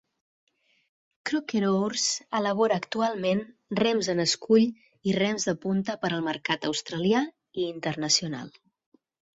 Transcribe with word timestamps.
Croker 1.29 1.61
Oars 1.71 2.05
elabora 2.39 2.79
actualment 2.83 3.43
rems 3.83 4.11
en 4.15 4.25
scull 4.35 4.67
i 5.13 5.17
rems 5.21 5.49
de 5.51 5.59
punta 5.67 5.99
per 6.03 6.13
al 6.19 6.27
mercat 6.33 6.71
australià 6.73 7.25
i 7.63 7.73
internacional. 7.77 8.53